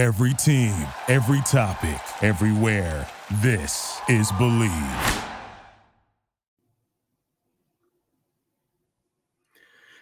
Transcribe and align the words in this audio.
Every 0.00 0.32
team, 0.32 0.74
every 1.08 1.42
topic, 1.42 2.00
everywhere. 2.22 3.06
This 3.42 4.00
is 4.08 4.32
Bleav. 4.32 5.24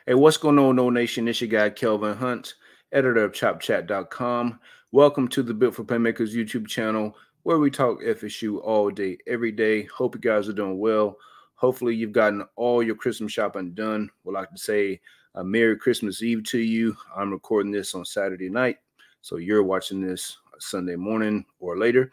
Hey, 0.06 0.14
what's 0.14 0.36
going 0.36 0.56
on, 0.60 0.76
Nole 0.76 0.92
Nation? 0.92 1.24
This 1.24 1.40
your 1.40 1.50
guy, 1.50 1.70
Kelvin 1.70 2.16
Hunt, 2.16 2.54
editor 2.92 3.24
of 3.24 3.32
ChopChat.com. 3.32 4.60
Welcome 4.92 5.26
to 5.26 5.42
the 5.42 5.52
Built 5.52 5.74
for 5.74 5.82
Playmakers 5.82 6.32
YouTube 6.32 6.68
channel, 6.68 7.16
where 7.42 7.58
we 7.58 7.68
talk 7.68 8.00
FSU 8.00 8.60
all 8.62 8.90
day, 8.90 9.18
every 9.26 9.50
day. 9.50 9.82
Hope 9.86 10.14
you 10.14 10.20
guys 10.20 10.48
are 10.48 10.52
doing 10.52 10.78
well. 10.78 11.16
Hopefully, 11.56 11.96
you've 11.96 12.12
gotten 12.12 12.44
all 12.54 12.84
your 12.84 12.94
Christmas 12.94 13.32
shopping 13.32 13.72
done. 13.72 14.08
Would 14.22 14.34
like 14.34 14.52
to 14.52 14.58
say 14.58 15.00
a 15.34 15.42
Merry 15.42 15.76
Christmas 15.76 16.22
Eve 16.22 16.44
to 16.44 16.58
you. 16.60 16.96
I'm 17.16 17.32
recording 17.32 17.72
this 17.72 17.96
on 17.96 18.04
Saturday 18.04 18.48
night. 18.48 18.76
So 19.22 19.36
you're 19.36 19.62
watching 19.62 20.00
this 20.00 20.38
Sunday 20.58 20.96
morning 20.96 21.44
or 21.60 21.78
later. 21.78 22.12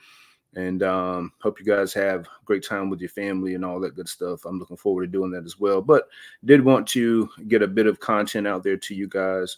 And 0.55 0.83
um, 0.83 1.33
hope 1.41 1.59
you 1.59 1.65
guys 1.65 1.93
have 1.93 2.21
a 2.21 2.45
great 2.45 2.63
time 2.63 2.89
with 2.89 3.01
your 3.01 3.09
family 3.09 3.55
and 3.55 3.65
all 3.65 3.79
that 3.81 3.95
good 3.95 4.07
stuff. 4.07 4.45
I'm 4.45 4.57
looking 4.57 4.77
forward 4.77 5.01
to 5.01 5.11
doing 5.11 5.31
that 5.31 5.43
as 5.43 5.59
well. 5.59 5.81
But 5.81 6.07
did 6.45 6.63
want 6.63 6.87
to 6.89 7.29
get 7.47 7.61
a 7.61 7.67
bit 7.67 7.87
of 7.87 7.99
content 7.99 8.47
out 8.47 8.63
there 8.63 8.77
to 8.77 8.95
you 8.95 9.07
guys. 9.07 9.57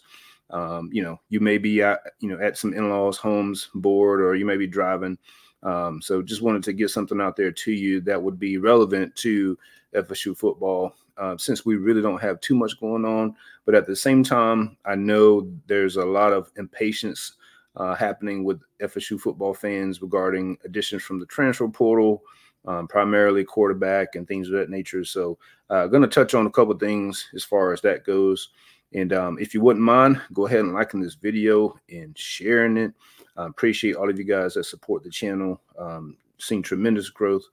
Um, 0.50 0.90
you 0.92 1.02
know, 1.02 1.20
you 1.28 1.38
may 1.40 1.58
be 1.58 1.82
at, 1.82 2.00
you 2.18 2.28
know, 2.28 2.42
at 2.44 2.58
some 2.58 2.74
in-laws' 2.74 3.16
homes 3.16 3.68
bored, 3.74 4.20
or 4.20 4.34
you 4.34 4.44
may 4.44 4.56
be 4.56 4.66
driving. 4.66 5.16
Um, 5.62 6.00
so 6.02 6.22
just 6.22 6.42
wanted 6.42 6.64
to 6.64 6.72
get 6.72 6.90
something 6.90 7.20
out 7.20 7.36
there 7.36 7.52
to 7.52 7.72
you 7.72 8.00
that 8.02 8.20
would 8.20 8.38
be 8.38 8.58
relevant 8.58 9.14
to 9.16 9.58
FSU 9.94 10.36
football, 10.36 10.94
uh, 11.16 11.36
since 11.36 11.64
we 11.64 11.76
really 11.76 12.02
don't 12.02 12.20
have 12.20 12.40
too 12.40 12.54
much 12.54 12.80
going 12.80 13.04
on. 13.04 13.36
But 13.66 13.74
at 13.74 13.86
the 13.86 13.96
same 13.96 14.24
time, 14.24 14.76
I 14.84 14.94
know 14.94 15.48
there's 15.66 15.96
a 15.96 16.04
lot 16.04 16.32
of 16.32 16.50
impatience 16.56 17.34
uh, 17.78 17.94
happening 17.94 18.44
with 18.44 18.60
FSU 18.82 19.18
football 19.18 19.54
fans 19.54 20.02
regarding 20.02 20.58
additions 20.64 21.02
from 21.02 21.18
the 21.18 21.26
transfer 21.26 21.68
portal, 21.68 22.22
um, 22.66 22.88
primarily 22.88 23.44
quarterback 23.44 24.16
and 24.16 24.26
things 24.26 24.48
of 24.48 24.54
that 24.54 24.68
nature. 24.68 25.04
So, 25.04 25.38
uh, 25.70 25.86
going 25.86 26.02
to 26.02 26.08
touch 26.08 26.34
on 26.34 26.46
a 26.46 26.50
couple 26.50 26.76
things 26.76 27.28
as 27.34 27.44
far 27.44 27.72
as 27.72 27.80
that 27.82 28.04
goes. 28.04 28.50
And 28.94 29.12
um, 29.12 29.38
if 29.38 29.54
you 29.54 29.60
wouldn't 29.60 29.84
mind, 29.84 30.20
go 30.32 30.46
ahead 30.46 30.60
and 30.60 30.74
liking 30.74 31.00
this 31.00 31.14
video 31.14 31.78
and 31.90 32.16
sharing 32.18 32.76
it. 32.76 32.92
I 33.36 33.46
appreciate 33.46 33.96
all 33.96 34.10
of 34.10 34.18
you 34.18 34.24
guys 34.24 34.54
that 34.54 34.64
support 34.64 35.04
the 35.04 35.10
channel. 35.10 35.60
Um, 35.78 36.16
seen 36.38 36.62
tremendous 36.62 37.10
growth 37.10 37.44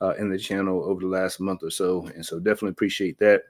uh, 0.00 0.14
in 0.18 0.30
the 0.30 0.38
channel 0.38 0.82
over 0.84 1.00
the 1.00 1.06
last 1.06 1.40
month 1.40 1.62
or 1.62 1.70
so, 1.70 2.06
and 2.14 2.24
so 2.24 2.38
definitely 2.38 2.70
appreciate 2.70 3.18
that. 3.18 3.42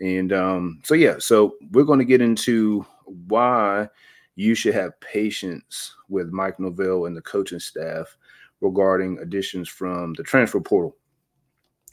And 0.00 0.32
um, 0.32 0.80
so 0.82 0.94
yeah, 0.94 1.16
so 1.18 1.56
we're 1.72 1.84
going 1.84 1.98
to 1.98 2.04
get 2.04 2.22
into 2.22 2.86
why 3.04 3.88
you 4.36 4.54
should 4.54 4.74
have 4.74 4.98
patience 5.00 5.94
with 6.08 6.30
Mike 6.30 6.58
Norvell 6.58 7.06
and 7.06 7.16
the 7.16 7.22
coaching 7.22 7.60
staff 7.60 8.16
regarding 8.60 9.18
additions 9.18 9.68
from 9.68 10.14
the 10.14 10.22
transfer 10.22 10.60
portal. 10.60 10.96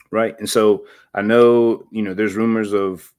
Right. 0.10 0.38
And 0.40 0.50
so 0.50 0.86
I 1.14 1.22
know, 1.22 1.86
you 1.92 2.02
know, 2.02 2.14
there's 2.14 2.36
rumors 2.36 2.74
of, 2.74 3.12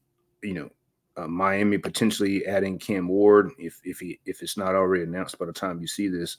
you 0.42 0.54
know, 0.54 0.70
uh, 1.16 1.26
Miami 1.26 1.78
potentially 1.78 2.46
adding 2.46 2.78
Cam 2.78 3.06
Ward 3.06 3.50
if 3.58 3.80
if 3.84 4.00
he 4.00 4.18
if 4.24 4.42
it's 4.42 4.56
not 4.56 4.74
already 4.74 5.02
announced 5.02 5.38
by 5.38 5.46
the 5.46 5.52
time 5.52 5.80
you 5.80 5.86
see 5.86 6.08
this. 6.08 6.38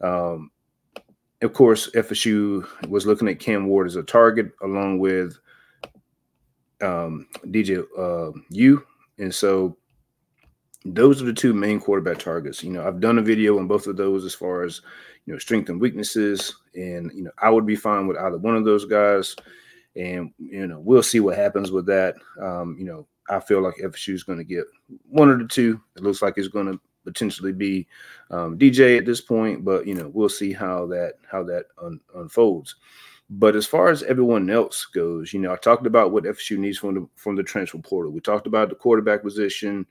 Um, 0.00 0.50
of 1.42 1.52
course, 1.52 1.90
FSU 1.90 2.66
was 2.88 3.06
looking 3.06 3.28
at 3.28 3.40
Cam 3.40 3.66
Ward 3.66 3.86
as 3.86 3.96
a 3.96 4.02
target 4.02 4.52
along 4.62 4.98
with 4.98 5.38
um, 6.80 7.26
DJ 7.46 7.84
uh, 7.98 8.36
U, 8.50 8.84
and 9.18 9.34
so 9.34 9.76
those 10.84 11.22
are 11.22 11.24
the 11.24 11.32
two 11.32 11.54
main 11.54 11.80
quarterback 11.80 12.18
targets. 12.18 12.62
You 12.62 12.70
know, 12.70 12.86
I've 12.86 13.00
done 13.00 13.18
a 13.18 13.22
video 13.22 13.58
on 13.58 13.66
both 13.66 13.86
of 13.86 13.96
those 13.96 14.24
as 14.24 14.34
far 14.34 14.64
as 14.64 14.82
you 15.26 15.32
know 15.32 15.38
strength 15.38 15.70
and 15.70 15.80
weaknesses, 15.80 16.54
and 16.74 17.10
you 17.14 17.22
know 17.22 17.30
I 17.38 17.50
would 17.50 17.66
be 17.66 17.76
fine 17.76 18.06
with 18.06 18.18
either 18.18 18.38
one 18.38 18.56
of 18.56 18.64
those 18.64 18.84
guys, 18.84 19.34
and 19.96 20.32
you 20.38 20.66
know 20.66 20.80
we'll 20.80 21.02
see 21.02 21.20
what 21.20 21.36
happens 21.36 21.70
with 21.70 21.86
that. 21.86 22.16
Um, 22.40 22.76
you 22.78 22.84
know, 22.84 23.06
I 23.30 23.40
feel 23.40 23.62
like 23.62 23.76
FSU 23.76 24.14
is 24.14 24.24
going 24.24 24.38
to 24.38 24.44
get 24.44 24.64
one 25.08 25.30
of 25.30 25.38
the 25.38 25.46
two. 25.46 25.80
It 25.96 26.02
looks 26.02 26.20
like 26.20 26.34
it's 26.36 26.48
going 26.48 26.66
to 26.66 26.80
potentially 27.04 27.52
be 27.52 27.86
um, 28.30 28.58
DJ 28.58 28.98
at 28.98 29.06
this 29.06 29.20
point, 29.20 29.64
but 29.64 29.86
you 29.86 29.94
know 29.94 30.10
we'll 30.12 30.28
see 30.28 30.52
how 30.52 30.86
that 30.86 31.14
how 31.30 31.42
that 31.44 31.66
un- 31.82 32.00
unfolds. 32.14 32.76
But 33.30 33.56
as 33.56 33.66
far 33.66 33.88
as 33.88 34.02
everyone 34.02 34.50
else 34.50 34.84
goes, 34.84 35.32
you 35.32 35.40
know, 35.40 35.50
I 35.50 35.56
talked 35.56 35.86
about 35.86 36.12
what 36.12 36.24
FSU 36.24 36.58
needs 36.58 36.76
from 36.76 36.94
the 36.94 37.08
from 37.16 37.36
the 37.36 37.42
transfer 37.42 37.78
portal. 37.78 38.12
We 38.12 38.20
talked 38.20 38.46
about 38.46 38.68
the 38.68 38.74
quarterback 38.74 39.22
position. 39.22 39.86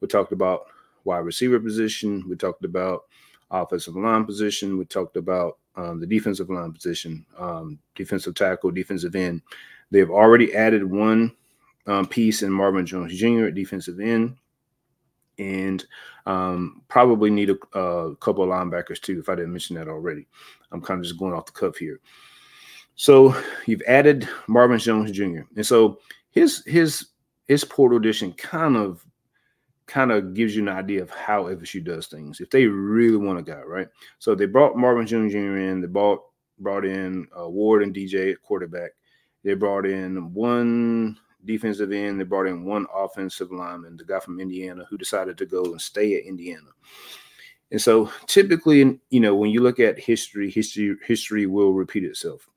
We 0.00 0.08
talked 0.08 0.32
about 0.32 0.66
wide 1.04 1.18
receiver 1.18 1.58
position. 1.58 2.24
We 2.28 2.36
talked 2.36 2.64
about 2.64 3.04
offensive 3.50 3.96
line 3.96 4.24
position. 4.24 4.78
We 4.78 4.84
talked 4.84 5.16
about 5.16 5.58
um, 5.76 6.00
the 6.00 6.06
defensive 6.06 6.50
line 6.50 6.72
position, 6.72 7.24
um, 7.38 7.78
defensive 7.94 8.34
tackle, 8.34 8.70
defensive 8.70 9.14
end. 9.14 9.42
They've 9.90 10.10
already 10.10 10.54
added 10.54 10.84
one 10.84 11.34
um, 11.86 12.06
piece 12.06 12.42
in 12.42 12.52
Marvin 12.52 12.84
Jones 12.84 13.16
Jr. 13.16 13.46
at 13.46 13.54
defensive 13.54 14.00
end, 14.00 14.36
and 15.38 15.84
um, 16.26 16.82
probably 16.88 17.30
need 17.30 17.50
a, 17.50 17.78
a, 17.78 18.16
couple 18.16 18.44
of 18.44 18.50
linebackers 18.50 19.00
too. 19.00 19.18
If 19.20 19.28
I 19.28 19.36
didn't 19.36 19.52
mention 19.52 19.76
that 19.76 19.88
already, 19.88 20.26
I'm 20.72 20.82
kind 20.82 20.98
of 20.98 21.04
just 21.04 21.18
going 21.18 21.32
off 21.32 21.46
the 21.46 21.52
cuff 21.52 21.76
here. 21.76 22.00
So 22.96 23.34
you've 23.66 23.82
added 23.86 24.28
Marvin 24.48 24.78
Jones 24.78 25.12
Jr. 25.12 25.42
and 25.56 25.64
so 25.64 26.00
his 26.30 26.64
his 26.66 27.06
his 27.46 27.64
portal 27.64 27.96
edition 27.98 28.32
kind 28.32 28.76
of 28.76 29.06
kind 29.88 30.12
of 30.12 30.34
gives 30.34 30.54
you 30.54 30.62
an 30.62 30.68
idea 30.68 31.02
of 31.02 31.10
how 31.10 31.44
FSU 31.44 31.82
does 31.82 32.06
things. 32.06 32.40
If 32.40 32.50
they 32.50 32.66
really 32.66 33.16
want 33.16 33.38
a 33.38 33.42
guy, 33.42 33.62
right? 33.62 33.88
So 34.18 34.34
they 34.34 34.46
brought 34.46 34.76
Marvin 34.76 35.06
Jr. 35.06 35.56
in. 35.56 35.80
They 35.80 35.88
brought 35.88 36.22
brought 36.60 36.84
in 36.84 37.26
uh, 37.38 37.48
Ward 37.48 37.82
and 37.82 37.94
DJ 37.94 38.32
at 38.32 38.42
quarterback. 38.42 38.90
They 39.44 39.54
brought 39.54 39.86
in 39.86 40.32
one 40.34 41.18
defensive 41.44 41.92
end. 41.92 42.20
They 42.20 42.24
brought 42.24 42.46
in 42.46 42.64
one 42.64 42.86
offensive 42.94 43.50
lineman, 43.52 43.96
the 43.96 44.04
guy 44.04 44.20
from 44.20 44.40
Indiana, 44.40 44.84
who 44.90 44.98
decided 44.98 45.38
to 45.38 45.46
go 45.46 45.64
and 45.64 45.80
stay 45.80 46.16
at 46.16 46.24
Indiana. 46.24 46.68
And 47.70 47.80
so, 47.80 48.10
typically, 48.26 48.98
you 49.10 49.20
know, 49.20 49.34
when 49.34 49.50
you 49.50 49.60
look 49.60 49.78
at 49.78 49.98
history, 49.98 50.50
history 50.50 50.96
history 51.06 51.46
will 51.46 51.72
repeat 51.72 52.04
itself. 52.04 52.48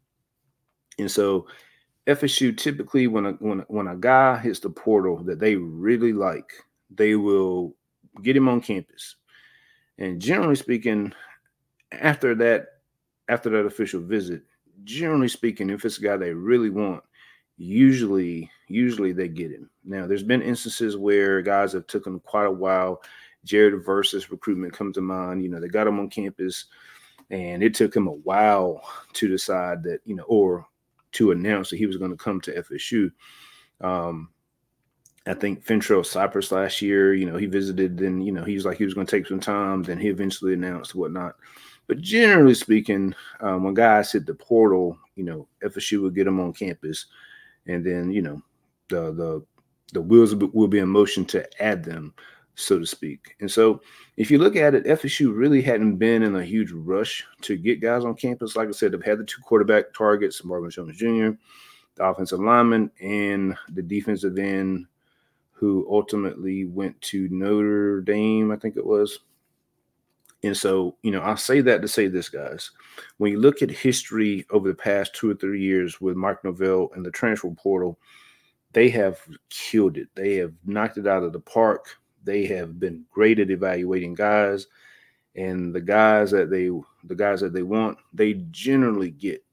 And 0.99 1.11
so, 1.11 1.47
FSU 2.07 2.57
typically, 2.57 3.07
when 3.07 3.25
a 3.25 3.31
when 3.33 3.59
when 3.67 3.87
a 3.87 3.95
guy 3.95 4.37
hits 4.37 4.59
the 4.59 4.69
portal 4.69 5.23
that 5.23 5.39
they 5.39 5.55
really 5.55 6.13
like, 6.13 6.51
they 6.93 7.15
will 7.15 7.75
get 8.21 8.35
him 8.35 8.49
on 8.49 8.61
campus. 8.61 9.15
And 9.97 10.19
generally 10.19 10.55
speaking, 10.55 11.13
after 11.91 12.35
that, 12.35 12.67
after 13.29 13.49
that 13.49 13.65
official 13.65 14.01
visit, 14.01 14.43
generally 14.83 15.27
speaking, 15.27 15.69
if 15.69 15.85
it's 15.85 15.97
a 15.97 16.01
guy 16.01 16.17
they 16.17 16.33
really 16.33 16.69
want, 16.69 17.03
usually, 17.57 18.49
usually 18.67 19.13
they 19.13 19.27
get 19.27 19.51
him. 19.51 19.69
Now, 19.83 20.07
there's 20.07 20.23
been 20.23 20.41
instances 20.41 20.97
where 20.97 21.41
guys 21.41 21.73
have 21.73 21.87
took 21.87 22.03
taken 22.05 22.19
quite 22.21 22.47
a 22.47 22.51
while. 22.51 23.01
Jared 23.43 23.83
Verse's 23.83 24.31
recruitment 24.31 24.73
comes 24.73 24.95
to 24.95 25.01
mind. 25.01 25.43
You 25.43 25.49
know, 25.49 25.59
they 25.59 25.67
got 25.67 25.87
him 25.87 25.99
on 25.99 26.09
campus, 26.09 26.65
and 27.29 27.63
it 27.63 27.73
took 27.73 27.95
him 27.95 28.07
a 28.07 28.11
while 28.11 28.83
to 29.13 29.27
decide 29.27 29.83
that, 29.83 29.99
you 30.05 30.15
know, 30.15 30.23
or 30.23 30.67
to 31.13 31.31
announce 31.31 31.69
that 31.69 31.77
he 31.77 31.85
was 31.85 31.97
going 31.97 32.11
to 32.11 32.17
come 32.17 32.39
to 32.41 32.61
FSU. 32.63 33.11
Um, 33.81 34.29
I 35.27 35.35
think 35.35 35.63
Fentrell 35.63 36.05
Cypress 36.05 36.51
last 36.51 36.81
year, 36.81 37.13
you 37.13 37.25
know, 37.25 37.37
he 37.37 37.45
visited, 37.45 37.97
then, 37.97 38.21
you 38.21 38.31
know, 38.31 38.43
he 38.43 38.55
was 38.55 38.65
like 38.65 38.77
he 38.77 38.85
was 38.85 38.95
going 38.95 39.05
to 39.05 39.17
take 39.17 39.27
some 39.27 39.39
time, 39.39 39.83
then 39.83 39.99
he 39.99 40.07
eventually 40.07 40.53
announced 40.53 40.95
whatnot. 40.95 41.35
But 41.87 42.01
generally 42.01 42.55
speaking, 42.55 43.13
um, 43.39 43.63
when 43.63 43.73
guys 43.73 44.11
hit 44.11 44.25
the 44.25 44.33
portal, 44.33 44.97
you 45.15 45.23
know, 45.23 45.47
FSU 45.63 46.01
would 46.01 46.15
get 46.15 46.23
them 46.23 46.39
on 46.39 46.53
campus, 46.53 47.05
and 47.67 47.85
then, 47.85 48.11
you 48.11 48.21
know, 48.21 48.41
the 48.89 49.11
the 49.13 49.45
the 49.93 50.01
wheels 50.01 50.33
will 50.33 50.67
be 50.67 50.79
in 50.79 50.89
motion 50.89 51.25
to 51.25 51.45
add 51.61 51.83
them, 51.83 52.13
so 52.55 52.79
to 52.79 52.85
speak. 52.85 53.35
And 53.41 53.51
so, 53.51 53.81
if 54.17 54.31
you 54.31 54.37
look 54.37 54.55
at 54.55 54.73
it, 54.73 54.85
FSU 54.85 55.35
really 55.35 55.61
hadn't 55.61 55.97
been 55.97 56.23
in 56.23 56.35
a 56.35 56.43
huge 56.43 56.71
rush 56.71 57.25
to 57.41 57.57
get 57.57 57.81
guys 57.81 58.05
on 58.05 58.15
campus. 58.15 58.55
Like 58.55 58.69
I 58.69 58.71
said, 58.71 58.93
they've 58.93 59.03
had 59.03 59.19
the 59.19 59.25
two 59.25 59.41
quarterback 59.41 59.93
targets, 59.93 60.43
Marvin 60.43 60.71
Jones 60.71 60.97
Jr., 60.97 61.31
the 61.95 62.05
offensive 62.05 62.39
lineman, 62.39 62.89
and 63.01 63.55
the 63.69 63.81
defensive 63.81 64.37
end 64.37 64.87
who 65.61 65.87
ultimately 65.91 66.65
went 66.65 66.99
to 67.01 67.29
Notre 67.29 68.01
Dame, 68.01 68.51
I 68.51 68.55
think 68.55 68.77
it 68.77 68.85
was. 68.85 69.19
And 70.41 70.57
so, 70.57 70.97
you 71.03 71.11
know, 71.11 71.21
I 71.21 71.35
say 71.35 71.61
that 71.61 71.83
to 71.83 71.87
say 71.87 72.07
this, 72.07 72.29
guys. 72.29 72.71
When 73.17 73.31
you 73.31 73.39
look 73.39 73.61
at 73.61 73.69
history 73.69 74.43
over 74.49 74.67
the 74.67 74.73
past 74.73 75.13
two 75.13 75.29
or 75.29 75.35
three 75.35 75.61
years 75.61 76.01
with 76.01 76.17
Mike 76.17 76.43
Norvell 76.43 76.89
and 76.95 77.05
the 77.05 77.11
transfer 77.11 77.51
portal, 77.51 77.99
they 78.73 78.89
have 78.89 79.19
killed 79.51 79.97
it. 79.97 80.07
They 80.15 80.37
have 80.37 80.51
knocked 80.65 80.97
it 80.97 81.05
out 81.05 81.21
of 81.21 81.31
the 81.31 81.39
park. 81.39 81.89
They 82.23 82.47
have 82.47 82.79
been 82.79 83.05
great 83.11 83.37
at 83.37 83.51
evaluating 83.51 84.15
guys, 84.15 84.65
and 85.35 85.75
the 85.75 85.81
guys 85.81 86.31
that 86.31 86.49
they 86.49 86.71
the 87.03 87.15
guys 87.15 87.39
that 87.41 87.53
they 87.53 87.63
want, 87.63 87.99
they 88.13 88.33
generally 88.49 89.11
get. 89.11 89.43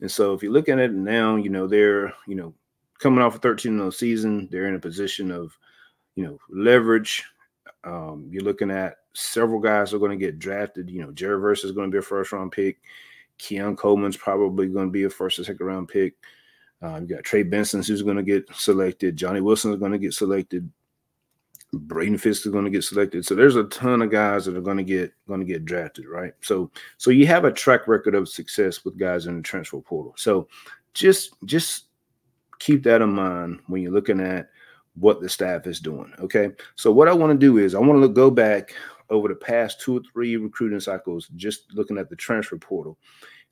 And 0.00 0.10
so, 0.10 0.32
if 0.32 0.42
you're 0.42 0.52
looking 0.52 0.80
at 0.80 0.90
it 0.90 0.94
now, 0.94 1.36
you 1.36 1.50
know 1.50 1.66
they're 1.66 2.14
you 2.26 2.36
know 2.36 2.54
coming 2.98 3.22
off 3.22 3.36
a 3.36 3.38
13 3.38 3.76
0 3.78 3.90
season, 3.90 4.48
they're 4.50 4.66
in 4.66 4.74
a 4.74 4.80
position 4.80 5.30
of, 5.30 5.56
you 6.14 6.24
know, 6.24 6.38
leverage 6.50 7.24
Um, 7.84 8.26
you're 8.30 8.42
looking 8.42 8.70
at 8.70 8.96
several 9.14 9.60
guys 9.60 9.94
are 9.94 9.98
going 9.98 10.18
to 10.18 10.24
get 10.24 10.38
drafted. 10.38 10.90
You 10.90 11.02
know, 11.02 11.12
Jared 11.12 11.40
Verse 11.40 11.64
is 11.64 11.72
going 11.72 11.90
to 11.90 11.94
be 11.94 11.98
a 11.98 12.02
first 12.02 12.32
round 12.32 12.52
pick. 12.52 12.78
Keon 13.38 13.76
Coleman's 13.76 14.16
probably 14.16 14.68
going 14.68 14.88
to 14.88 14.92
be 14.92 15.04
a 15.04 15.10
first 15.10 15.38
or 15.38 15.44
second 15.44 15.64
round 15.64 15.88
pick. 15.88 16.14
Uh, 16.82 17.00
you 17.00 17.06
got 17.06 17.24
Trey 17.24 17.42
Benson 17.42 17.82
who's 17.82 18.02
going 18.02 18.16
to 18.16 18.22
get 18.22 18.44
selected. 18.54 19.16
Johnny 19.16 19.40
Wilson 19.40 19.72
is 19.72 19.78
going 19.78 19.92
to 19.92 19.98
get 19.98 20.14
selected. 20.14 20.68
Braden 21.72 22.16
Fiske 22.16 22.46
is 22.46 22.52
going 22.52 22.64
to 22.64 22.70
get 22.70 22.84
selected. 22.84 23.26
So 23.26 23.34
there's 23.34 23.56
a 23.56 23.64
ton 23.64 24.00
of 24.00 24.10
guys 24.10 24.46
that 24.46 24.56
are 24.56 24.62
going 24.62 24.78
to 24.78 24.84
get 24.84 25.12
going 25.26 25.40
to 25.40 25.46
get 25.46 25.64
drafted, 25.64 26.06
right? 26.06 26.32
So 26.40 26.70
so 26.96 27.10
you 27.10 27.26
have 27.26 27.44
a 27.44 27.52
track 27.52 27.86
record 27.88 28.14
of 28.14 28.28
success 28.28 28.84
with 28.84 28.98
guys 28.98 29.26
in 29.26 29.36
the 29.36 29.42
transfer 29.42 29.80
portal. 29.80 30.14
So 30.16 30.48
just 30.94 31.34
just 31.44 31.87
keep 32.58 32.82
that 32.84 33.02
in 33.02 33.10
mind 33.10 33.60
when 33.66 33.82
you're 33.82 33.92
looking 33.92 34.20
at 34.20 34.50
what 34.94 35.20
the 35.20 35.28
staff 35.28 35.66
is 35.66 35.80
doing. 35.80 36.12
Okay. 36.18 36.50
So 36.74 36.90
what 36.92 37.08
I 37.08 37.12
want 37.12 37.32
to 37.32 37.38
do 37.38 37.58
is 37.58 37.74
I 37.74 37.78
want 37.78 38.02
to 38.02 38.08
go 38.08 38.30
back 38.30 38.74
over 39.10 39.28
the 39.28 39.34
past 39.34 39.80
two 39.80 39.98
or 39.98 40.02
three 40.12 40.36
recruiting 40.36 40.80
cycles, 40.80 41.28
just 41.36 41.72
looking 41.72 41.98
at 41.98 42.10
the 42.10 42.16
transfer 42.16 42.58
portal. 42.58 42.98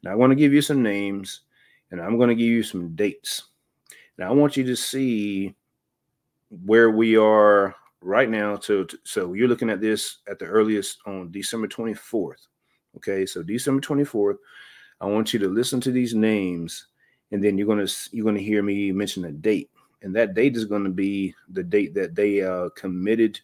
Now 0.03 0.12
I 0.12 0.17
want 0.17 0.31
to 0.31 0.37
give 0.37 0.53
you 0.53 0.62
some 0.62 0.82
names 0.82 1.43
and 1.91 2.00
I'm 2.00 2.17
going 2.17 2.29
to 2.29 2.35
give 2.35 2.49
you 2.49 2.62
some 2.62 2.94
dates. 2.94 3.44
Now 4.19 4.31
I 4.31 4.35
want 4.35 4.56
you 4.56 4.64
to 4.64 4.76
see 4.76 5.55
where 6.64 6.91
we 6.91 7.17
are 7.17 7.75
right 8.00 8.29
now. 8.29 8.58
So, 8.58 8.87
so 9.05 9.35
you're 9.35 9.49
looking 9.49 9.70
at 9.70 9.81
this 9.81 10.19
at 10.29 10.38
the 10.38 10.47
earliest 10.47 10.99
on 11.06 11.31
December 11.31 11.69
24th. 11.69 12.47
Okay, 12.97 13.26
so 13.26 13.43
December 13.43 13.81
24th. 13.81 14.37
I 15.00 15.06
want 15.06 15.35
you 15.35 15.38
to 15.41 15.49
listen 15.49 15.81
to 15.82 15.91
these 15.91 16.14
names, 16.14 16.87
and 17.32 17.43
then 17.43 17.58
you're 17.58 17.67
gonna 17.67 17.88
you're 18.12 18.25
gonna 18.25 18.38
hear 18.40 18.62
me 18.62 18.93
mention 18.93 19.25
a 19.25 19.32
date, 19.32 19.70
and 20.02 20.14
that 20.14 20.34
date 20.34 20.56
is 20.56 20.64
going 20.64 20.84
to 20.84 20.90
be 20.90 21.34
the 21.49 21.62
date 21.62 21.94
that 21.94 22.14
they 22.14 22.43
uh, 22.43 22.69
committed 22.70 23.40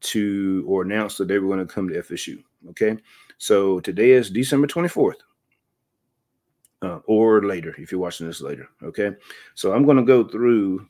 to 0.00 0.64
or 0.66 0.82
announced 0.82 1.18
that 1.18 1.28
they 1.28 1.38
were 1.38 1.48
going 1.54 1.66
to 1.66 1.72
come 1.72 1.88
to 1.88 2.02
FSU. 2.02 2.42
Okay, 2.70 2.96
so 3.38 3.80
today 3.80 4.12
is 4.12 4.30
December 4.30 4.66
24th. 4.66 5.16
Uh, 6.82 6.98
or 7.04 7.42
later 7.42 7.74
if 7.76 7.92
you're 7.92 8.00
watching 8.00 8.26
this 8.26 8.40
later. 8.40 8.66
Okay, 8.82 9.10
so 9.54 9.74
I'm 9.74 9.84
going 9.84 9.98
to 9.98 10.02
go 10.02 10.24
through 10.24 10.88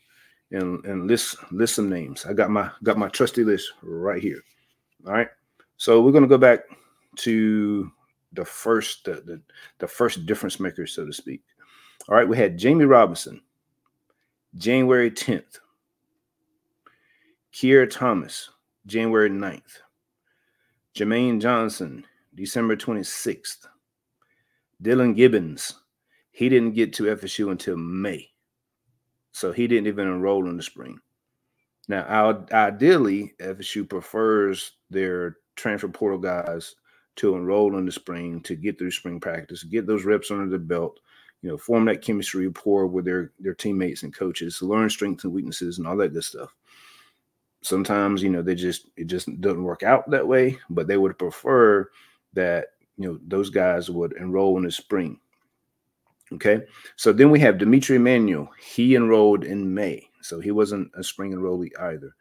and 0.53 0.85
and 0.85 1.07
list 1.07 1.37
list 1.53 1.75
some 1.75 1.89
names. 1.89 2.27
I 2.27 2.33
got 2.33 2.51
my 2.51 2.71
got 2.83 2.99
my 2.99 3.09
trusty 3.09 3.45
list 3.45 3.73
right 3.83 4.23
here. 4.23 4.43
All 5.07 5.13
right. 5.13 5.29
So 5.77 6.01
we're 6.03 6.13
gonna 6.13 6.27
go 6.27 6.39
back 6.39 6.61
to 7.17 7.91
the 8.33 8.45
first 8.45 9.05
the, 9.05 9.15
the, 9.15 9.41
the 9.79 9.89
first 9.89 10.27
difference 10.27 10.61
maker, 10.61 10.87
so 10.87 11.07
to 11.07 11.13
speak. 11.13 11.43
All 12.09 12.17
right, 12.17 12.29
we 12.29 12.37
had 12.37 12.59
Jammie 12.59 12.89
Robinson, 12.89 13.41
January 14.57 15.11
10th. 15.11 15.59
Keir 17.53 17.87
Thomas, 17.87 18.51
January 18.87 19.29
9th. 19.29 19.79
Jermaine 20.95 21.41
Johnson, 21.41 22.05
December 22.35 22.77
26th. 22.77 23.67
Dillan 24.83 25.15
Gibbons, 25.15 25.75
he 26.31 26.49
didn't 26.49 26.75
get 26.75 26.93
to 26.95 27.15
FSU 27.15 27.51
until 27.51 27.77
May. 27.77 28.31
So 29.33 29.53
he 29.53 29.67
didn't 29.67 29.89
even 29.89 30.09
enroll 30.09 30.49
in 30.49 30.57
the 30.57 30.63
spring. 30.63 30.99
Now, 31.89 32.45
ideally, 32.53 33.35
FSU 33.41 33.89
prefers 33.89 34.73
their 34.91 35.37
transfer 35.57 35.89
portal 35.89 36.19
guys 36.19 36.75
to 37.17 37.35
enroll 37.35 37.77
in 37.77 37.85
the 37.85 37.93
spring 37.93 38.41
to 38.43 38.55
get 38.57 38.79
through 38.79 38.93
spring 38.93 39.21
practice, 39.21 39.65
get 39.65 39.87
those 39.87 40.05
reps 40.05 40.31
under 40.31 40.49
the 40.49 40.59
belt, 40.59 41.01
you 41.43 41.49
know, 41.49 41.57
form 41.57 41.85
that 41.87 42.03
chemistry 42.03 42.47
rapport 42.47 42.87
with 42.87 43.05
their 43.05 43.33
their 43.41 43.55
teammates 43.55 44.03
and 44.03 44.15
coaches, 44.15 44.63
learn 44.63 44.91
strengths 44.91 45.25
and 45.25 45.33
weaknesses 45.33 45.79
and 45.79 45.87
all 45.87 45.97
that 45.97 46.13
good 46.13 46.25
stuff. 46.25 46.55
Sometimes, 47.63 48.23
you 48.23 48.31
know, 48.31 48.43
they 48.43 48.55
just 48.55 48.89
it 48.97 49.07
just 49.07 49.41
doesn't 49.41 49.63
work 49.63 49.83
out 49.83 50.09
that 50.11 50.27
way, 50.27 50.59
but 50.71 50.87
they 50.87 50.97
would 50.97 51.19
prefer 51.19 51.89
that 52.33 52.69
you 52.97 53.09
know 53.09 53.19
those 53.27 53.51
guys 53.51 53.91
would 53.91 54.13
enroll 54.15 54.57
in 54.57 54.65
the 54.65 54.71
spring 54.71 55.19
Okay. 56.33 56.63
So 56.97 57.13
then 57.13 57.31
we 57.31 57.41
have 57.41 57.59
D'Mitri 57.59 57.97
Emmanuel. 57.97 58.49
He 58.61 58.95
enrolled 58.95 59.45
in 59.45 59.73
May. 59.73 60.09
So 60.23 60.39
he 60.39 60.51
wasn't 60.51 60.91
a 60.95 61.03
spring 61.03 61.33
enrollee 61.33 61.73
either. 61.81 62.15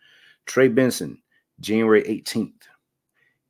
Trey 0.45 0.67
Benson, 0.67 1.21
January 1.59 2.03
18th. 2.03 2.63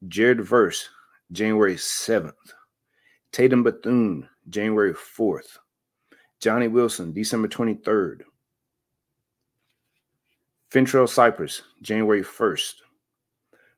Jared 0.07 0.41
Verse, 0.41 0.89
January 1.31 1.75
7th. 1.75 2.33
Tatum 3.31 3.63
Bethune, 3.63 4.27
January 4.49 4.93
4th. 4.93 5.57
Johnny 6.39 6.67
Wilson, 6.67 7.13
December 7.13 7.47
23rd. 7.47 8.21
Fentrell 10.71 11.09
Cypress, 11.09 11.63
January 11.81 12.23
1st. 12.23 12.73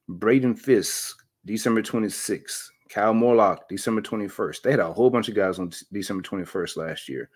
Braden 0.08 0.56
Fiske, 0.56 1.16
December 1.46 1.82
26th. 1.82 2.68
Kyle 2.90 3.14
Morlock, 3.14 3.70
December 3.70 4.02
21st. 4.02 4.62
They 4.62 4.72
had 4.72 4.82
a 4.82 4.92
whole 4.92 5.10
bunch 5.10 5.30
of 5.30 5.36
guys 5.36 5.60
on 5.60 5.72
December 5.94 6.22
21st 6.22 6.76
last 6.76 7.08
year. 7.08 7.30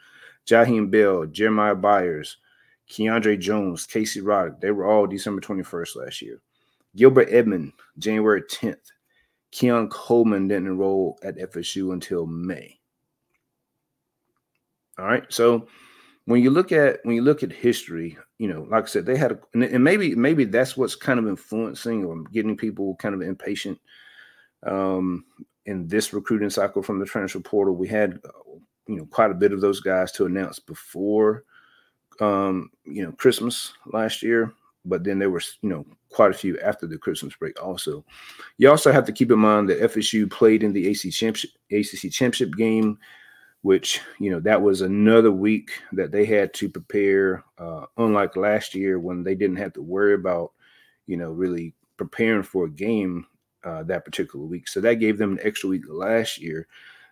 Jaheim 0.45 0.91
Bell, 0.91 1.25
Jeremiah 1.25 1.75
Byers, 1.75 2.37
Keandre 2.89 3.39
Jones, 3.39 3.85
Casey 3.85 4.21
Roddick. 4.21 4.59
They 4.59 4.71
were 4.71 4.85
all 4.85 5.07
December 5.07 5.41
21st 5.41 5.95
last 5.95 6.21
year. 6.21 6.41
Gilbert 6.95 7.29
Edmond, 7.31 7.71
January 7.97 8.41
10th. 8.41 8.91
Keon 9.51 9.89
Coleman 9.89 10.49
didn't 10.49 10.67
enroll 10.67 11.17
at 11.23 11.37
FSU 11.37 11.93
until 11.93 12.25
May. 12.25 12.77
All 14.97 15.05
right. 15.05 15.23
So 15.29 15.67
when 16.25 16.41
you 16.41 16.49
look 16.49 16.71
at 16.71 16.99
when 17.03 17.15
you 17.15 17.21
look 17.21 17.43
at 17.43 17.51
history, 17.51 18.17
you 18.39 18.47
know, 18.47 18.67
like 18.69 18.83
I 18.83 18.87
said, 18.87 19.05
they 19.05 19.17
had 19.17 19.33
a, 19.33 19.39
and 19.53 19.83
maybe 19.83 20.15
maybe 20.15 20.45
that's 20.45 20.75
what's 20.75 20.95
kind 20.95 21.19
of 21.19 21.27
influencing 21.27 22.05
or 22.05 22.23
getting 22.31 22.57
people 22.57 22.95
kind 22.95 23.15
of 23.15 23.21
impatient 23.21 23.79
um, 24.65 25.25
in 25.65 25.87
this 25.87 26.13
recruiting 26.13 26.49
cycle 26.49 26.81
from 26.81 26.99
the 26.99 27.05
transfer 27.05 27.39
portal. 27.39 27.75
We 27.75 27.87
had, 27.87 28.19
you 28.87 28.95
know, 28.95 29.05
quite 29.05 29.31
a 29.31 29.35
bit 29.35 29.51
of 29.51 29.61
those 29.61 29.79
guys 29.79 30.11
to 30.13 30.25
announce 30.25 30.59
before, 30.59 31.43
um, 32.19 32.71
you 32.85 33.03
know, 33.03 33.11
Christmas 33.13 33.73
last 33.87 34.23
year. 34.23 34.53
But 34.87 35.03
then 35.03 35.17
there 35.17 35.31
were, 35.31 35.41
you 35.61 35.69
know, 35.69 35.85
quite 36.09 36.29
a 36.29 36.35
few 36.35 36.59
after 36.59 36.85
the 36.85 36.97
Christmas 36.97 37.33
break. 37.35 37.61
Also, 37.61 38.05
you 38.57 38.69
also 38.69 38.91
have 38.91 39.05
to 39.05 39.11
keep 39.11 39.31
in 39.31 39.39
mind 39.39 39.67
that 39.67 39.81
FSU 39.81 40.29
played 40.29 40.61
in 40.61 40.73
the 40.73 40.87
AC 40.87 41.09
championship, 41.09 41.49
ACC 41.71 42.11
championship 42.11 42.55
game, 42.55 42.99
which 43.65 43.99
you 44.19 44.29
know 44.29 44.39
that 44.39 44.61
was 44.61 44.81
another 44.81 45.31
week 45.31 45.71
that 45.91 46.11
they 46.11 46.23
had 46.23 46.53
to 46.53 46.69
prepare. 46.69 47.43
Uh, 47.57 47.85
unlike 47.97 48.35
last 48.35 48.75
year 48.75 48.99
when 48.99 49.23
they 49.23 49.33
didn't 49.33 49.55
have 49.55 49.73
to 49.73 49.81
worry 49.81 50.13
about, 50.13 50.51
you 51.07 51.17
know, 51.17 51.31
really 51.31 51.73
preparing 51.97 52.43
for 52.43 52.65
a 52.65 52.69
game 52.69 53.25
uh, 53.63 53.81
that 53.81 54.05
particular 54.05 54.45
week. 54.45 54.67
So 54.67 54.81
that 54.81 54.99
gave 54.99 55.17
them 55.17 55.31
an 55.31 55.39
extra 55.41 55.67
week 55.67 55.81
last 55.89 56.37
year 56.37 56.67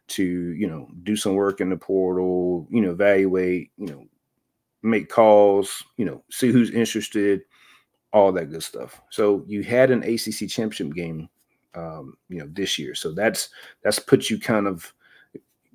to, 0.10 0.24
you 0.24 0.68
know, 0.68 0.88
do 1.02 1.16
some 1.16 1.34
work 1.34 1.60
in 1.60 1.72
the 1.72 1.76
portal, 1.76 2.68
you 2.70 2.82
know, 2.82 2.92
evaluate, 2.92 3.72
you 3.80 3.88
know, 3.88 4.06
make 4.84 5.10
calls, 5.10 5.84
you 5.98 6.06
know, 6.06 6.24
see 6.30 6.52
who's 6.52 6.70
interested, 6.70 7.42
all 8.12 8.32
that 8.32 8.52
good 8.52 8.62
stuff. 8.62 9.02
So 9.10 9.44
you 9.48 9.64
had 9.64 9.90
an 9.90 10.04
ACC 10.04 10.48
championship 10.50 10.94
game, 10.94 11.30
um, 11.74 12.14
you 12.30 12.38
know, 12.38 12.50
this 12.52 12.78
year. 12.78 12.94
So 12.94 13.12
that's 13.12 13.50
that's 13.84 13.98
put 13.98 14.30
you 14.30 14.40
kind 14.40 14.68
of 14.68 14.94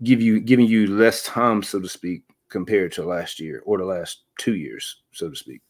give 0.02 0.20
you 0.20 0.40
giving 0.40 0.66
you 0.66 0.86
less 0.86 1.22
time, 1.24 1.62
so 1.62 1.80
to 1.80 1.88
speak, 1.88 2.22
compared 2.48 2.92
to 2.92 3.04
last 3.04 3.40
year 3.40 3.62
or 3.66 3.78
the 3.78 3.84
last 3.84 4.22
two 4.38 4.56
years, 4.56 5.02
so 5.12 5.28
to 5.28 5.36
speak 5.36 5.62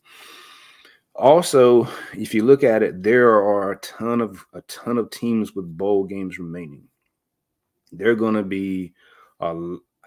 also, 1.19 1.89
if 2.17 2.33
you 2.33 2.45
look 2.45 2.63
at 2.63 2.83
it, 2.83 3.03
there 3.03 3.31
are 3.31 3.73
a 3.73 3.79
ton 3.79 4.21
of 4.21 4.47
a 4.55 4.61
ton 4.63 4.99
of 4.99 5.11
teams 5.11 5.55
with 5.55 5.77
bowl 5.77 6.05
games 6.05 6.39
remaining. 6.39 6.85
They're 7.91 8.15
going 8.15 8.35
to 8.35 8.45
be 8.45 8.95
uh, 9.41 9.57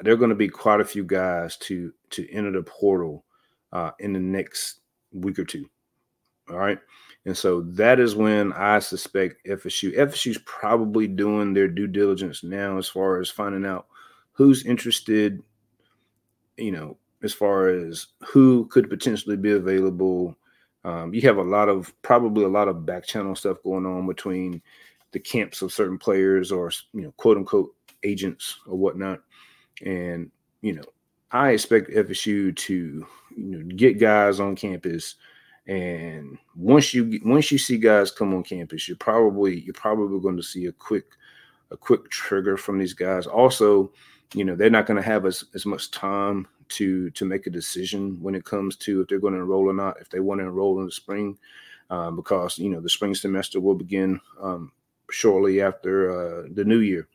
they're 0.02 0.16
going 0.16 0.30
to 0.30 0.36
be 0.36 0.48
quite 0.48 0.80
a 0.80 0.86
few 0.86 1.04
guys 1.04 1.58
to 1.58 1.94
to 2.12 2.32
enter 2.32 2.52
the 2.52 2.64
portal 2.64 3.26
uh, 3.74 3.92
in 4.00 4.14
the 4.14 4.20
next 4.20 4.80
week 5.12 5.38
or 5.38 5.44
two. 5.44 5.70
All 6.50 6.58
right. 6.58 6.80
And 7.26 7.38
so 7.38 7.62
that 7.62 8.00
is 8.00 8.16
when 8.16 8.52
I 8.54 8.80
suspect 8.80 9.46
FSU. 9.46 9.96
FSU's 9.96 10.40
probably 10.46 11.08
doing 11.08 11.54
their 11.54 11.68
due 11.68 11.88
diligence 11.88 12.44
now 12.44 12.78
as 12.78 12.88
far 12.88 13.20
as 13.20 13.30
finding 13.30 13.66
out 13.66 13.86
who's 14.34 14.66
interested, 14.66 15.42
you 16.58 16.72
know, 16.72 16.98
as 17.24 17.34
far 17.34 17.70
as 17.70 18.08
who 18.26 18.66
could 18.68 18.90
potentially 18.90 19.38
be 19.38 19.52
available, 19.52 20.36
um, 20.84 21.14
you 21.14 21.22
have 21.22 21.38
a 21.38 21.44
lot 21.44 21.70
of 21.70 21.94
probably 22.02 22.44
a 22.44 22.50
lot 22.50 22.68
of 22.68 22.86
back 22.86 23.06
channel 23.06 23.36
stuff 23.36 23.62
going 23.64 23.86
on 23.86 24.08
between 24.08 24.62
the 25.12 25.20
camps 25.20 25.62
of 25.62 25.74
certain 25.74 25.98
players 25.98 26.52
or 26.52 26.72
you 26.94 27.02
know 27.02 27.12
quote 27.18 27.38
unquote 27.38 27.76
agents 28.04 28.60
or 28.66 28.78
whatnot. 28.78 29.22
And 29.86 30.32
you 30.62 30.74
know 30.74 30.84
i 31.32 31.52
expect 31.52 31.90
fsu 31.90 32.56
to 32.56 33.06
you 33.36 33.58
know 33.58 33.76
get 33.76 34.00
guys 34.00 34.40
on 34.40 34.56
campus. 34.56 35.16
And 35.68 36.40
once 36.56 36.94
you 36.94 37.20
once 37.24 37.52
you 37.52 37.60
see 37.60 37.78
guys 37.78 38.12
come 38.12 38.34
on 38.34 38.44
campus 38.44 38.88
you're 38.88 38.98
probably 38.98 39.62
you're 39.62 39.74
probably 39.74 40.20
going 40.20 40.38
to 40.38 40.44
see 40.44 40.66
a 40.66 40.72
quick 40.72 41.06
a 41.70 41.78
quick 41.78 42.10
trigger 42.10 42.58
from 42.58 42.80
these 42.80 42.94
guys. 42.94 43.28
Also 43.28 43.92
you 44.34 44.46
know 44.46 44.56
they're 44.56 44.70
not 44.70 44.86
going 44.86 44.98
to 44.98 45.08
have 45.08 45.26
as, 45.26 45.44
as 45.54 45.66
much 45.66 45.92
time 45.92 46.48
to 46.70 47.10
to 47.12 47.26
make 47.26 47.48
a 47.48 47.52
decision 47.52 48.22
when 48.22 48.36
it 48.36 48.46
comes 48.46 48.76
to 48.78 49.02
if 49.02 49.08
they're 49.08 49.20
going 49.20 49.34
to 49.34 49.40
enroll 49.40 49.70
or 49.70 49.74
not 49.74 50.00
if 50.00 50.10
they 50.10 50.20
want 50.20 50.40
to 50.40 50.46
enroll 50.46 50.80
in 50.80 50.86
the 50.86 50.92
spring 50.92 51.38
uh, 51.92 52.10
because 52.10 52.58
you 52.58 52.70
know 52.70 52.80
the 52.80 52.90
spring 52.90 53.14
semester 53.14 53.60
will 53.60 53.76
begin 53.76 54.20
um, 54.42 54.72
shortly 55.12 55.62
after 55.62 56.10
uh, 56.10 56.48
the 56.54 56.64
new 56.64 56.80
year, 56.80 57.08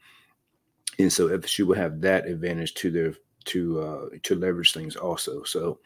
and 0.99 1.13
so 1.13 1.29
FSU 1.29 1.67
will 1.67 1.75
have 1.75 2.01
that 2.03 2.27
advantage 2.27 2.75
to 2.75 2.91
their 2.91 3.15
to 3.47 3.81
uh, 3.81 4.09
to 4.23 4.35
leverage 4.35 4.75
things 4.75 4.95
also. 4.95 5.43
So, 5.45 5.79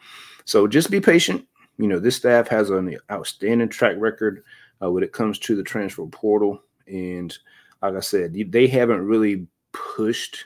so 0.45 0.67
just 0.67 0.91
be 0.91 0.99
patient. 0.99 1.47
You 1.77 1.87
know, 1.87 1.99
this 1.99 2.17
staff 2.17 2.49
has 2.49 2.69
an 2.69 2.97
outstanding 3.09 3.69
track 3.69 3.95
record 3.97 4.43
uh, 4.83 4.91
when 4.91 5.03
it 5.03 5.13
comes 5.13 5.39
to 5.39 5.55
the 5.55 5.63
transfer 5.63 6.05
portal, 6.07 6.61
and 6.85 7.35
like 7.81 7.95
I 7.95 8.01
said, 8.01 8.35
they 8.51 8.67
haven't 8.67 9.07
really 9.07 9.47
pushed 9.71 10.45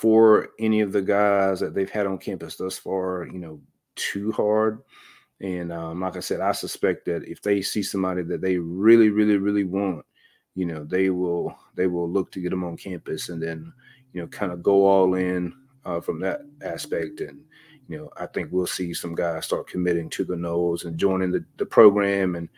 for 0.00 0.48
any 0.58 0.80
of 0.80 0.92
the 0.92 1.02
guys 1.02 1.60
that 1.60 1.74
they've 1.74 1.90
had 1.90 2.06
on 2.06 2.16
campus 2.16 2.56
thus 2.56 2.78
far. 2.78 3.28
You 3.30 3.38
know, 3.38 3.60
too 3.96 4.32
hard. 4.32 4.78
And 5.42 5.70
um, 5.70 6.00
like 6.00 6.16
I 6.16 6.20
said, 6.20 6.40
I 6.40 6.52
suspect 6.52 7.04
that 7.04 7.24
if 7.24 7.42
they 7.42 7.60
see 7.60 7.82
somebody 7.82 8.22
that 8.22 8.40
they 8.40 8.56
really, 8.56 9.10
really, 9.10 9.36
really 9.36 9.64
want, 9.64 10.06
you 10.54 10.64
know, 10.64 10.84
they 10.84 11.10
will 11.10 11.54
they 11.74 11.86
will 11.86 12.08
look 12.08 12.32
to 12.32 12.40
get 12.40 12.48
them 12.48 12.64
on 12.64 12.78
campus 12.78 13.28
and 13.28 13.42
then, 13.42 13.70
you 14.14 14.22
know, 14.22 14.28
kind 14.28 14.52
of 14.52 14.62
go 14.62 14.86
all 14.86 15.14
in 15.14 15.52
uh, 15.84 16.00
from 16.00 16.18
that 16.20 16.40
aspect. 16.62 17.20
And 17.20 17.44
you 17.88 17.98
know, 17.98 18.10
I 18.16 18.24
think 18.24 18.48
we'll 18.50 18.66
see 18.66 18.94
some 18.94 19.14
guys 19.14 19.44
start 19.44 19.68
committing 19.68 20.08
to 20.10 20.24
the 20.24 20.36
Noles 20.36 20.86
and 20.86 20.96
joining 20.96 21.30
the, 21.30 21.44
the 21.58 21.66
program 21.66 22.36
and 22.36 22.48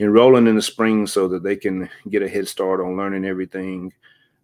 enrolling 0.00 0.48
in 0.48 0.56
the 0.56 0.62
spring 0.62 1.06
so 1.06 1.28
that 1.28 1.44
they 1.44 1.54
can 1.54 1.88
get 2.08 2.22
a 2.22 2.28
head 2.28 2.48
start 2.48 2.80
on 2.80 2.96
learning 2.96 3.24
everything. 3.24 3.92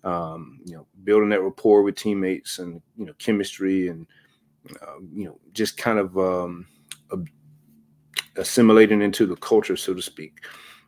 Um, 0.04 0.60
you 0.64 0.76
know, 0.76 0.86
building 1.02 1.30
that 1.30 1.42
rapport 1.42 1.82
with 1.82 1.96
teammates 1.96 2.58
and 2.58 2.80
you 2.96 3.06
know 3.06 3.14
chemistry 3.18 3.88
and 3.88 4.06
uh, 4.82 5.00
you 5.12 5.24
know 5.24 5.40
just 5.52 5.76
kind 5.76 5.98
of 5.98 6.16
um, 6.18 6.66
assimilating 8.36 9.02
into 9.02 9.26
the 9.26 9.36
culture, 9.36 9.76
so 9.76 9.94
to 9.94 10.02
speak. 10.02 10.44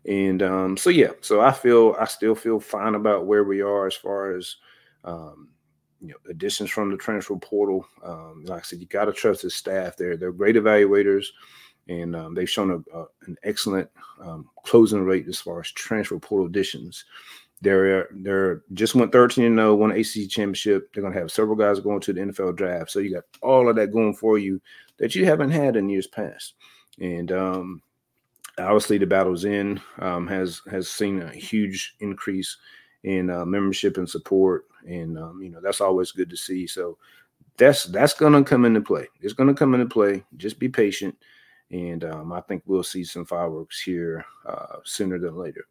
And 0.06 0.42
um, 0.42 0.76
so 0.76 0.90
yeah, 0.90 1.10
so 1.20 1.40
I 1.40 1.52
feel 1.52 1.96
I 1.98 2.04
still 2.04 2.34
feel 2.34 2.60
fine 2.60 2.94
about 2.94 3.26
where 3.26 3.44
we 3.44 3.60
are 3.60 3.86
as 3.86 3.94
far 3.94 4.36
as 4.36 4.56
um, 5.04 5.48
you 6.00 6.08
know 6.08 6.30
additions 6.30 6.70
from 6.70 6.90
the 6.90 6.96
transfer 6.96 7.36
portal. 7.36 7.86
Um, 8.04 8.44
like 8.44 8.60
I 8.60 8.62
said, 8.62 8.80
you 8.80 8.86
got 8.86 9.06
to 9.06 9.12
trust 9.12 9.42
the 9.42 9.50
staff. 9.50 9.96
They're 9.96 10.16
they're 10.16 10.32
great 10.32 10.56
evaluators, 10.56 11.26
and 11.88 12.14
um, 12.14 12.34
they've 12.34 12.48
shown 12.48 12.70
a, 12.70 12.96
a, 12.96 13.06
an 13.26 13.36
excellent 13.42 13.90
um, 14.20 14.48
closing 14.64 15.02
rate 15.02 15.26
as 15.28 15.40
far 15.40 15.60
as 15.60 15.70
transfer 15.72 16.18
portal 16.18 16.46
additions. 16.46 17.04
They're 17.62 18.08
they're 18.12 18.62
just 18.74 18.94
went 18.94 19.12
13 19.12 19.44
and 19.44 19.56
0, 19.56 19.74
won 19.76 19.90
ACC 19.90 20.28
championship. 20.28 20.92
They're 20.92 21.02
gonna 21.02 21.18
have 21.18 21.30
several 21.30 21.56
guys 21.56 21.80
going 21.80 22.00
to 22.00 22.12
the 22.12 22.20
NFL 22.20 22.56
draft. 22.56 22.90
So 22.90 22.98
you 22.98 23.14
got 23.14 23.24
all 23.42 23.68
of 23.68 23.76
that 23.76 23.92
going 23.92 24.14
for 24.14 24.38
you 24.38 24.60
that 24.98 25.14
you 25.14 25.24
haven't 25.24 25.50
had 25.50 25.76
in 25.76 25.88
years 25.88 26.06
past. 26.06 26.54
And 27.00 27.32
um, 27.32 27.82
obviously, 28.58 28.98
the 28.98 29.06
Battle's 29.06 29.44
End 29.44 29.80
um, 29.98 30.26
has 30.26 30.60
has 30.70 30.88
seen 30.88 31.22
a 31.22 31.32
huge 31.32 31.96
increase 32.00 32.56
in 33.04 33.30
uh, 33.30 33.44
membership 33.44 33.98
and 33.98 34.08
support, 34.08 34.66
and 34.86 35.18
um, 35.18 35.42
you 35.42 35.50
know 35.50 35.60
that's 35.60 35.80
always 35.80 36.12
good 36.12 36.30
to 36.30 36.36
see. 36.36 36.66
So 36.66 36.98
that's 37.56 37.84
that's 37.84 38.14
gonna 38.14 38.44
come 38.44 38.64
into 38.64 38.80
play. 38.80 39.06
It's 39.20 39.34
gonna 39.34 39.54
come 39.54 39.74
into 39.74 39.86
play. 39.86 40.24
Just 40.36 40.58
be 40.58 40.68
patient, 40.68 41.16
and 41.70 42.04
um, 42.04 42.32
I 42.32 42.40
think 42.42 42.62
we'll 42.66 42.82
see 42.82 43.04
some 43.04 43.24
fireworks 43.24 43.80
here 43.80 44.24
uh, 44.46 44.76
sooner 44.84 45.18
than 45.18 45.36
later. 45.36 45.66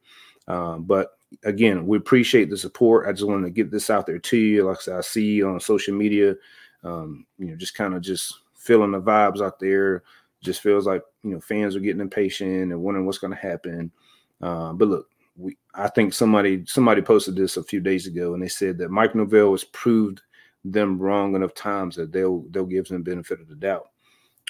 Um, 0.48 0.84
but 0.84 1.18
again, 1.44 1.88
we 1.88 1.98
appreciate 1.98 2.50
the 2.50 2.58
support. 2.58 3.08
I 3.08 3.12
just 3.12 3.28
wanted 3.28 3.46
to 3.46 3.52
get 3.52 3.72
this 3.72 3.90
out 3.90 4.06
there 4.06 4.20
to 4.20 4.38
you. 4.38 4.64
Like 4.64 4.78
I 4.78 4.82
said, 4.82 4.98
I 4.98 5.02
see 5.02 5.44
on 5.44 5.60
social 5.60 5.96
media, 5.96 6.36
um, 6.84 7.26
you 7.38 7.48
know, 7.48 7.56
just 7.56 7.76
kind 7.76 7.94
of 7.94 8.02
just 8.02 8.40
feeling 8.56 8.92
the 8.92 9.02
vibes 9.02 9.42
out 9.42 9.60
there 9.60 10.04
just 10.42 10.62
feels 10.62 10.86
like 10.86 11.02
you 11.24 11.32
know 11.32 11.40
fans 11.42 11.76
are 11.76 11.82
getting 11.82 12.02
impatient 12.02 12.72
and 12.72 12.82
wondering 12.82 13.06
what's 13.06 13.18
going 13.18 13.34
to 13.34 13.40
happen. 13.40 13.92
Uh, 14.42 14.74
but 14.74 14.88
look, 14.88 15.10
we 15.38 15.58
I 15.74 15.90
think 15.90 16.14
somebody 16.14 16.64
somebody 16.66 17.02
posted 17.02 17.36
this 17.36 17.58
a 17.58 17.64
few 17.64 17.82
days 17.82 18.08
ago 18.08 18.34
and 18.34 18.42
they 18.42 18.48
said 18.48 18.78
that 18.78 18.92
Mike 18.92 19.16
Norvell 19.16 19.52
has 19.52 19.64
proved 19.66 20.22
them 20.64 20.98
wrong 20.98 21.36
enough 21.36 21.54
times 21.54 21.96
that 21.96 22.12
they'll 22.12 22.46
they'll 22.52 22.66
give 22.66 22.88
them 22.88 23.04
benefit 23.04 23.42
of 23.42 23.48
the 23.48 23.56
doubt. 23.56 23.90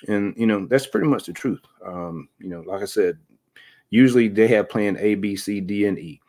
And 0.07 0.33
you 0.37 0.45
know 0.45 0.67
that's 0.67 0.87
pretty 0.87 1.07
much 1.07 1.25
the 1.25 1.33
truth. 1.33 1.61
Um, 1.85 2.29
you 2.39 2.49
know, 2.49 2.61
like 2.61 2.81
I 2.81 2.85
said, 2.85 3.17
usually 3.89 4.27
they 4.27 4.47
have 4.47 4.69
plan 4.69 4.97
A, 4.99 5.15
B, 5.15 5.35
C, 5.35 5.61
D, 5.61 5.85
and 5.85 5.97
E, 5.97 6.21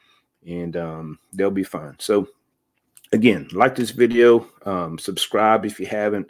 and 0.47 0.77
um, 0.77 1.19
they'll 1.33 1.51
be 1.51 1.65
fine. 1.65 1.97
So 1.99 2.29
again, 3.13 3.49
like 3.53 3.75
this 3.75 3.91
video, 3.91 4.47
um, 4.65 4.99
subscribe 4.99 5.65
if 5.65 5.81
you 5.81 5.87
haven't, 5.87 6.29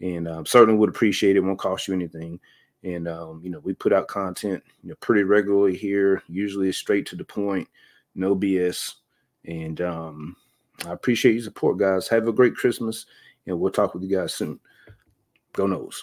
and 0.00 0.28
um, 0.28 0.46
certainly 0.46 0.78
would 0.78 0.90
appreciate 0.90 1.36
it. 1.36 1.40
Won't 1.40 1.58
cost 1.58 1.88
you 1.88 1.94
anything. 1.94 2.40
And 2.84 3.08
um, 3.08 3.40
you 3.42 3.50
know, 3.50 3.60
we 3.60 3.74
put 3.74 3.92
out 3.92 4.08
content, 4.08 4.62
you 4.82 4.90
know, 4.90 4.96
pretty 5.00 5.24
regularly 5.24 5.76
here. 5.76 6.22
Usually 6.28 6.70
straight 6.72 7.06
to 7.06 7.16
the 7.16 7.24
point, 7.24 7.68
no 8.14 8.36
BS. 8.36 8.94
And 9.44 9.80
um, 9.80 10.36
I 10.86 10.92
appreciate 10.92 11.32
your 11.32 11.42
support, 11.42 11.78
guys. 11.78 12.08
Have 12.08 12.28
a 12.28 12.32
great 12.32 12.54
Christmas, 12.54 13.06
and 13.46 13.58
we'll 13.58 13.72
talk 13.72 13.94
with 13.94 14.02
you 14.02 14.16
guys 14.16 14.34
soon. 14.34 14.60
Go 15.52 15.66
Noles. 15.66 16.02